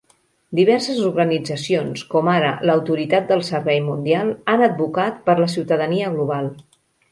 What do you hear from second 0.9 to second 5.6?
organitzacions, com ara l'Autoritat del Servei Mundial, han advocat per la